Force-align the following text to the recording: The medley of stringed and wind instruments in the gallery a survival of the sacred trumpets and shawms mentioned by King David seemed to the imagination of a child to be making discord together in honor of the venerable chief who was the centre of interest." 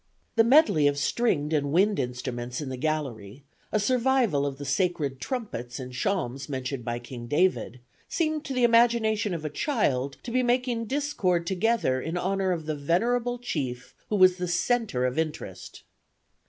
The 0.35 0.43
medley 0.43 0.87
of 0.87 0.97
stringed 0.97 1.53
and 1.53 1.71
wind 1.71 1.99
instruments 1.99 2.59
in 2.59 2.69
the 2.69 2.75
gallery 2.75 3.43
a 3.71 3.79
survival 3.79 4.47
of 4.47 4.57
the 4.57 4.65
sacred 4.65 5.19
trumpets 5.21 5.77
and 5.79 5.91
shawms 5.93 6.49
mentioned 6.49 6.83
by 6.83 6.97
King 6.97 7.27
David 7.27 7.79
seemed 8.09 8.43
to 8.45 8.53
the 8.55 8.63
imagination 8.63 9.31
of 9.31 9.45
a 9.45 9.49
child 9.51 10.17
to 10.23 10.31
be 10.31 10.41
making 10.41 10.85
discord 10.85 11.45
together 11.45 12.01
in 12.01 12.17
honor 12.17 12.51
of 12.51 12.65
the 12.65 12.73
venerable 12.73 13.37
chief 13.37 13.93
who 14.09 14.15
was 14.15 14.37
the 14.37 14.47
centre 14.47 15.05
of 15.05 15.19
interest." 15.19 15.83